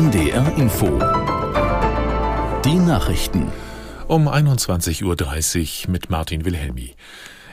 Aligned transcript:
NDR 0.00 0.56
Info. 0.56 0.98
Die 2.64 2.78
Nachrichten. 2.78 3.52
Um 4.08 4.28
21.30 4.28 5.04
Uhr 5.84 5.90
mit 5.92 6.08
Martin 6.08 6.46
Wilhelmi. 6.46 6.94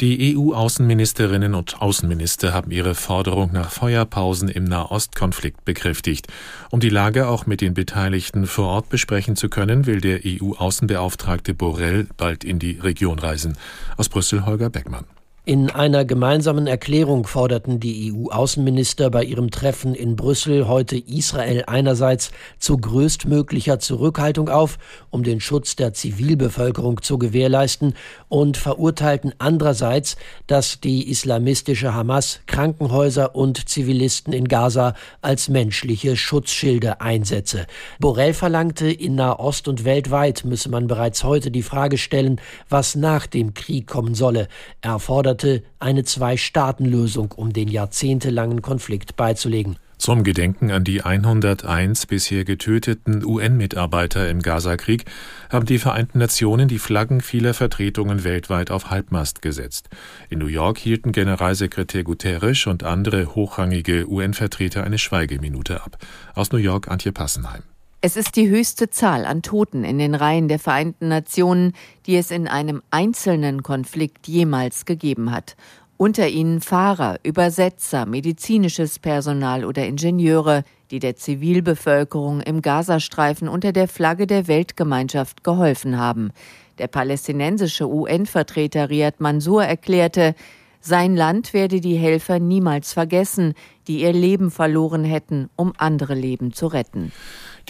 Die 0.00 0.34
EU-Außenministerinnen 0.34 1.54
und 1.54 1.82
Außenminister 1.82 2.54
haben 2.54 2.70
ihre 2.70 2.94
Forderung 2.94 3.52
nach 3.52 3.70
Feuerpausen 3.70 4.48
im 4.48 4.64
Nahostkonflikt 4.64 5.66
bekräftigt. 5.66 6.28
Um 6.70 6.80
die 6.80 6.88
Lage 6.88 7.28
auch 7.28 7.44
mit 7.44 7.60
den 7.60 7.74
Beteiligten 7.74 8.46
vor 8.46 8.68
Ort 8.68 8.88
besprechen 8.88 9.36
zu 9.36 9.50
können, 9.50 9.84
will 9.84 10.00
der 10.00 10.20
EU-Außenbeauftragte 10.24 11.52
Borrell 11.52 12.06
bald 12.16 12.42
in 12.42 12.58
die 12.58 12.78
Region 12.78 13.18
reisen. 13.18 13.58
Aus 13.98 14.08
Brüssel 14.08 14.46
Holger 14.46 14.70
Beckmann. 14.70 15.04
In 15.50 15.68
einer 15.68 16.04
gemeinsamen 16.04 16.68
Erklärung 16.68 17.26
forderten 17.26 17.80
die 17.80 18.12
EU-Außenminister 18.12 19.10
bei 19.10 19.24
ihrem 19.24 19.50
Treffen 19.50 19.96
in 19.96 20.14
Brüssel 20.14 20.68
heute 20.68 20.96
Israel 20.96 21.64
einerseits 21.66 22.30
zu 22.60 22.76
größtmöglicher 22.76 23.80
Zurückhaltung 23.80 24.48
auf, 24.48 24.78
um 25.10 25.24
den 25.24 25.40
Schutz 25.40 25.74
der 25.74 25.92
Zivilbevölkerung 25.92 27.02
zu 27.02 27.18
gewährleisten, 27.18 27.94
und 28.28 28.58
verurteilten 28.58 29.34
andererseits, 29.38 30.14
dass 30.46 30.78
die 30.78 31.10
islamistische 31.10 31.94
Hamas 31.94 32.42
Krankenhäuser 32.46 33.34
und 33.34 33.68
Zivilisten 33.68 34.32
in 34.32 34.46
Gaza 34.46 34.94
als 35.20 35.48
menschliche 35.48 36.16
Schutzschilde 36.16 37.00
einsetze. 37.00 37.66
Borrell 37.98 38.34
verlangte, 38.34 38.88
in 38.88 39.16
Nahost 39.16 39.66
und 39.66 39.84
weltweit 39.84 40.44
müsse 40.44 40.68
man 40.68 40.86
bereits 40.86 41.24
heute 41.24 41.50
die 41.50 41.64
Frage 41.64 41.98
stellen, 41.98 42.40
was 42.68 42.94
nach 42.94 43.26
dem 43.26 43.52
Krieg 43.52 43.88
kommen 43.88 44.14
solle. 44.14 44.46
Er 44.80 45.00
forderte 45.00 45.39
forderte 45.40 45.62
eine 45.78 46.04
Zwei-Staaten-Lösung, 46.04 47.32
um 47.32 47.52
den 47.52 47.68
jahrzehntelangen 47.68 48.62
Konflikt 48.62 49.16
beizulegen. 49.16 49.76
Zum 49.96 50.24
Gedenken 50.24 50.70
an 50.70 50.82
die 50.82 51.02
101 51.02 52.06
bisher 52.06 52.44
getöteten 52.44 53.22
UN-Mitarbeiter 53.22 54.30
im 54.30 54.40
Gazakrieg 54.40 55.04
haben 55.50 55.66
die 55.66 55.78
Vereinten 55.78 56.18
Nationen 56.18 56.68
die 56.68 56.78
Flaggen 56.78 57.20
vieler 57.20 57.52
Vertretungen 57.52 58.24
weltweit 58.24 58.70
auf 58.70 58.90
Halbmast 58.90 59.42
gesetzt. 59.42 59.90
In 60.30 60.38
New 60.38 60.46
York 60.46 60.78
hielten 60.78 61.12
Generalsekretär 61.12 62.02
Guterres 62.02 62.66
und 62.66 62.82
andere 62.82 63.34
hochrangige 63.34 64.08
UN-Vertreter 64.08 64.84
eine 64.84 64.98
Schweigeminute 64.98 65.82
ab. 65.82 65.98
Aus 66.34 66.50
New 66.50 66.58
York 66.58 66.88
Antje 66.88 67.12
Passenheim. 67.12 67.62
Es 68.02 68.16
ist 68.16 68.36
die 68.36 68.48
höchste 68.48 68.88
Zahl 68.88 69.26
an 69.26 69.42
Toten 69.42 69.84
in 69.84 69.98
den 69.98 70.14
Reihen 70.14 70.48
der 70.48 70.58
Vereinten 70.58 71.08
Nationen, 71.08 71.74
die 72.06 72.16
es 72.16 72.30
in 72.30 72.48
einem 72.48 72.80
einzelnen 72.90 73.62
Konflikt 73.62 74.26
jemals 74.26 74.86
gegeben 74.86 75.32
hat. 75.32 75.54
Unter 75.98 76.26
ihnen 76.26 76.62
Fahrer, 76.62 77.18
Übersetzer, 77.24 78.06
medizinisches 78.06 78.98
Personal 78.98 79.66
oder 79.66 79.84
Ingenieure, 79.84 80.64
die 80.90 80.98
der 80.98 81.16
Zivilbevölkerung 81.16 82.40
im 82.40 82.62
Gazastreifen 82.62 83.48
unter 83.48 83.70
der 83.72 83.86
Flagge 83.86 84.26
der 84.26 84.48
Weltgemeinschaft 84.48 85.44
geholfen 85.44 85.98
haben. 85.98 86.30
Der 86.78 86.88
palästinensische 86.88 87.86
UN-Vertreter 87.86 88.88
Riyad 88.88 89.20
Mansour 89.20 89.64
erklärte, 89.64 90.34
sein 90.80 91.14
Land 91.14 91.52
werde 91.52 91.82
die 91.82 91.96
Helfer 91.96 92.38
niemals 92.38 92.94
vergessen, 92.94 93.52
die 93.86 94.00
ihr 94.00 94.14
Leben 94.14 94.50
verloren 94.50 95.04
hätten, 95.04 95.50
um 95.54 95.74
andere 95.76 96.14
Leben 96.14 96.54
zu 96.54 96.66
retten. 96.66 97.12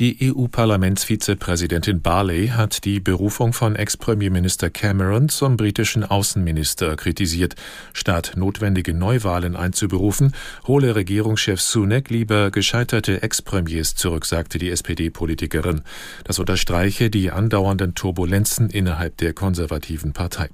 Die 0.00 0.32
EU-Parlamentsvizepräsidentin 0.32 2.00
Barley 2.00 2.48
hat 2.48 2.86
die 2.86 3.00
Berufung 3.00 3.52
von 3.52 3.76
Ex-Premierminister 3.76 4.70
Cameron 4.70 5.28
zum 5.28 5.58
britischen 5.58 6.04
Außenminister 6.04 6.96
kritisiert. 6.96 7.54
Statt 7.92 8.32
notwendige 8.34 8.94
Neuwahlen 8.94 9.56
einzuberufen, 9.56 10.32
hole 10.66 10.94
Regierungschef 10.94 11.60
Sunak 11.60 12.08
lieber 12.08 12.50
gescheiterte 12.50 13.22
Ex-Premiers 13.22 13.94
zurück, 13.94 14.24
sagte 14.24 14.58
die 14.58 14.70
SPD-Politikerin. 14.70 15.82
Das 16.24 16.38
unterstreiche 16.38 17.10
die 17.10 17.30
andauernden 17.30 17.94
Turbulenzen 17.94 18.70
innerhalb 18.70 19.18
der 19.18 19.34
konservativen 19.34 20.14
Partei. 20.14 20.48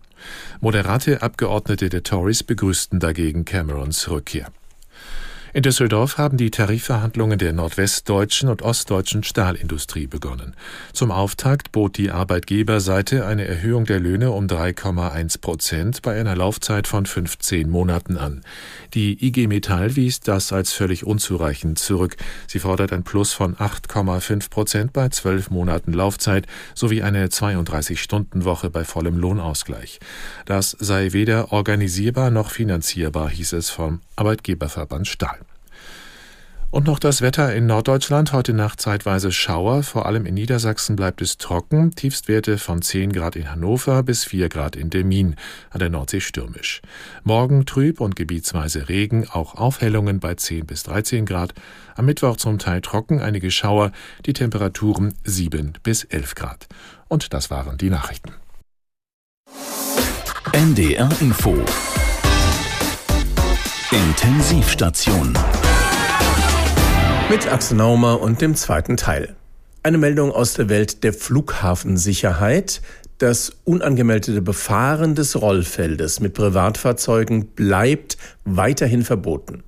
Moderate 0.61 1.23
Abgeordnete 1.23 1.89
der 1.89 2.03
Tories 2.03 2.43
begrüßten 2.43 2.99
dagegen 2.99 3.45
Camerons 3.45 4.11
Rückkehr. 4.11 4.51
In 5.53 5.63
Düsseldorf 5.63 6.19
haben 6.19 6.37
die 6.37 6.51
Tarifverhandlungen 6.51 7.39
der 7.39 7.53
nordwestdeutschen 7.53 8.49
und 8.49 8.63
ostdeutschen 8.63 9.23
Stahlindustrie 9.23 10.07
begonnen. 10.07 10.55
Zum 10.93 11.11
Auftakt 11.11 11.73
bot 11.73 11.97
die 11.97 12.11
Arbeitgeberseite 12.11 13.25
eine 13.25 13.47
Erhöhung 13.47 13.87
der 13.87 14.01
Löhne 14.01 14.33
um 14.33 14.49
3,1 14.49 15.41
Prozent 15.41 16.03
bei 16.03 16.19
einer 16.21 16.37
Laufzeit 16.37 16.87
von 16.87 17.07
15 17.07 17.71
Monaten 17.71 18.19
an. 18.19 18.43
Die 18.93 19.25
IG 19.25 19.47
Metall 19.47 19.97
wies 19.97 20.21
das 20.21 20.53
als 20.53 20.73
völlig 20.73 21.07
unzureichend 21.07 21.79
zurück. 21.79 22.17
Sie 22.49 22.59
fordert 22.59 22.93
ein 22.93 23.05
Plus 23.05 23.33
von 23.33 23.57
8,5 23.57 24.51
Prozent 24.51 24.93
bei 24.93 25.09
zwölf 25.09 25.51
Monaten 25.51 25.93
Laufzeit 25.93 26.47
sowie 26.75 27.03
eine 27.03 27.29
32-Stunden-Woche 27.29 28.69
bei 28.69 28.85
vollem 28.85 29.17
Lohnausgleich. 29.17 30.01
Das 30.45 30.77
sei 30.79 31.13
weder 31.13 31.53
organisierbar 31.53 32.31
noch 32.31 32.51
finanzierbar, 32.51 33.31
hieß 33.31 33.55
es 33.55 33.71
vom 33.71 34.01
Arbeitgeberverband 34.17 35.07
Stahl. 35.07 35.46
Und 36.71 36.87
noch 36.87 36.99
das 36.99 37.23
Wetter 37.23 37.55
in 37.55 37.67
Norddeutschland. 37.67 38.33
Heute 38.33 38.53
Nacht 38.53 38.81
zeitweise 38.81 39.33
Schauer. 39.33 39.83
Vor 39.83 40.05
allem 40.07 40.27
in 40.27 40.35
Niedersachsen 40.35 40.97
bleibt 40.97 41.23
es 41.23 41.39
trocken. 41.39 41.95
Tiefstwerte 41.95 42.59
von 42.59 42.83
10 42.83 43.13
Grad 43.13 43.37
in 43.37 43.51
Hannover 43.51 44.03
bis 44.03 44.25
4 44.25 44.49
Grad 44.49 44.77
in 44.77 44.91
Demmin. 44.91 45.37
An 45.71 45.79
der 45.79 45.91
Nordsee 45.91 46.21
stürmisch. 46.21 46.83
Morgen 47.25 47.67
trüb 47.67 48.01
und 48.01 48.17
gebietsweise 48.17 48.89
Regen. 48.89 49.29
Auch 49.31 49.55
Aufhellungen 49.55 50.21
bei 50.21 50.35
10 50.35 50.67
bis 50.67 50.83
13 50.83 51.25
Grad. 51.25 51.55
Am 51.95 52.05
Mittwoch 52.05 52.37
zum 52.37 52.59
Teil 52.59 52.81
trocken, 52.81 53.21
einige 53.21 53.51
Schauer. 53.51 53.93
Die 54.27 54.33
Temperaturen 54.33 55.15
7 55.25 55.75
bis 55.83 56.05
11 56.05 56.35
Grad. 56.35 56.67
Und 57.09 57.33
das 57.33 57.51
waren 57.51 57.79
die 57.79 57.91
Nachrichten. 57.91 58.33
NDR 60.53 61.09
Info. 61.21 61.57
Intensivstation. 63.93 65.33
Mit 67.29 67.53
Axel 67.53 67.77
Naumer 67.77 68.21
und 68.21 68.41
dem 68.41 68.55
zweiten 68.55 68.97
Teil. 68.97 69.35
Eine 69.83 69.99
Meldung 69.99 70.31
aus 70.31 70.55
der 70.55 70.69
Welt 70.69 71.03
der 71.03 71.13
Flughafensicherheit. 71.13 72.81
Das 73.19 73.51
unangemeldete 73.65 74.41
Befahren 74.43 75.17
des 75.17 75.41
Rollfeldes 75.41 76.21
mit 76.21 76.35
Privatfahrzeugen 76.35 77.49
bleibt 77.49 78.17
weiterhin 78.45 79.03
verboten. 79.03 79.65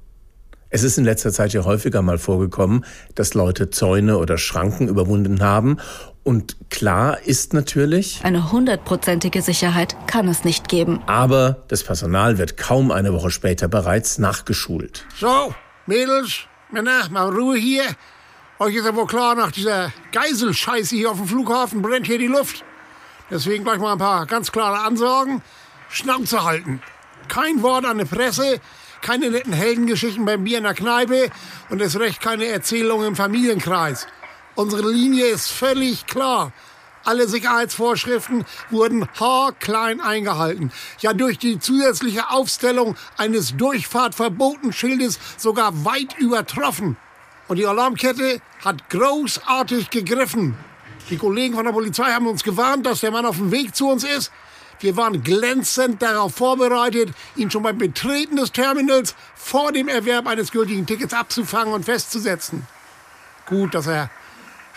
Es 0.70 0.84
ist 0.84 0.98
in 0.98 1.04
letzter 1.04 1.32
Zeit 1.32 1.52
ja 1.52 1.64
häufiger 1.64 2.00
mal 2.00 2.18
vorgekommen, 2.18 2.84
dass 3.16 3.34
Leute 3.34 3.70
Zäune 3.70 4.18
oder 4.18 4.38
Schranken 4.38 4.86
überwunden 4.86 5.42
haben. 5.42 5.78
Und 6.22 6.70
klar 6.70 7.18
ist 7.24 7.54
natürlich, 7.54 8.20
eine 8.22 8.52
hundertprozentige 8.52 9.42
Sicherheit 9.42 9.96
kann 10.06 10.28
es 10.28 10.44
nicht 10.44 10.68
geben. 10.68 11.00
Aber 11.06 11.64
das 11.66 11.82
Personal 11.82 12.38
wird 12.38 12.56
kaum 12.56 12.92
eine 12.92 13.12
Woche 13.12 13.32
später 13.32 13.66
bereits 13.66 14.18
nachgeschult. 14.18 15.06
So, 15.18 15.54
Mädels, 15.86 16.46
Männer, 16.70 17.08
mal 17.10 17.30
Ruhe 17.30 17.56
hier. 17.56 17.84
Euch 18.58 18.74
ist 18.74 18.84
ja 18.84 18.94
wohl 18.94 19.06
klar, 19.06 19.34
nach 19.34 19.50
dieser 19.50 19.90
Geiselscheiße 20.12 20.96
hier 20.96 21.10
auf 21.10 21.16
dem 21.16 21.26
Flughafen 21.26 21.80
brennt 21.80 22.06
hier 22.06 22.18
die 22.18 22.26
Luft. 22.26 22.62
Deswegen 23.30 23.64
gleich 23.64 23.78
mal 23.78 23.92
ein 23.92 23.98
paar 23.98 24.26
ganz 24.26 24.52
klare 24.52 24.80
Ansagen. 24.80 25.42
Schnauze 25.88 26.44
halten. 26.44 26.82
Kein 27.28 27.62
Wort 27.62 27.86
an 27.86 27.96
die 27.96 28.04
Presse, 28.04 28.60
keine 29.00 29.30
netten 29.30 29.54
Heldengeschichten 29.54 30.26
beim 30.26 30.44
Bier 30.44 30.58
in 30.58 30.64
der 30.64 30.74
Kneipe 30.74 31.30
und 31.70 31.80
es 31.80 31.98
recht 31.98 32.20
keine 32.20 32.44
Erzählungen 32.46 33.08
im 33.08 33.16
Familienkreis. 33.16 34.06
Unsere 34.54 34.90
Linie 34.90 35.26
ist 35.26 35.48
völlig 35.50 36.06
klar. 36.06 36.52
Alle 37.04 37.28
Sicherheitsvorschriften 37.28 38.44
wurden 38.70 39.08
haarklein 39.18 40.00
eingehalten. 40.00 40.72
Ja, 41.00 41.12
durch 41.12 41.38
die 41.38 41.58
zusätzliche 41.58 42.30
Aufstellung 42.30 42.96
eines 43.16 43.56
Durchfahrtverbotenschildes 43.56 45.18
sogar 45.36 45.84
weit 45.84 46.18
übertroffen. 46.18 46.96
Und 47.48 47.56
die 47.56 47.66
Alarmkette 47.66 48.40
hat 48.64 48.90
großartig 48.90 49.90
gegriffen. 49.90 50.56
Die 51.08 51.16
Kollegen 51.16 51.54
von 51.54 51.64
der 51.64 51.72
Polizei 51.72 52.04
haben 52.04 52.26
uns 52.26 52.44
gewarnt, 52.44 52.84
dass 52.84 53.00
der 53.00 53.10
Mann 53.10 53.24
auf 53.24 53.36
dem 53.36 53.50
Weg 53.50 53.74
zu 53.74 53.88
uns 53.88 54.04
ist. 54.04 54.30
Wir 54.80 54.96
waren 54.96 55.22
glänzend 55.24 56.02
darauf 56.02 56.34
vorbereitet, 56.34 57.10
ihn 57.34 57.50
schon 57.50 57.62
beim 57.62 57.78
Betreten 57.78 58.36
des 58.36 58.52
Terminals 58.52 59.14
vor 59.34 59.72
dem 59.72 59.88
Erwerb 59.88 60.26
eines 60.26 60.52
gültigen 60.52 60.86
Tickets 60.86 61.14
abzufangen 61.14 61.72
und 61.72 61.84
festzusetzen. 61.84 62.66
Gut, 63.46 63.74
dass 63.74 63.86
er 63.86 64.10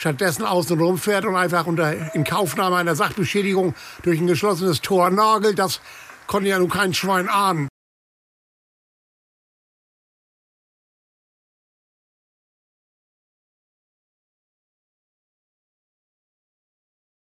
stattdessen 0.02 0.46
außen 0.46 0.80
rumfährt 0.80 1.26
und 1.26 1.36
einfach 1.36 1.68
unter 1.68 2.16
Inkaufnahme 2.16 2.76
einer 2.76 2.96
Sachbeschädigung 2.96 3.76
durch 4.02 4.20
ein 4.20 4.26
geschlossenes 4.26 4.82
Tor 4.82 5.12
nagelt, 5.12 5.60
das 5.60 5.80
konnte 6.26 6.50
ja 6.50 6.58
nun 6.58 6.72
kein 6.72 6.96
Schwein 6.96 7.30
ahnen. 7.30 7.68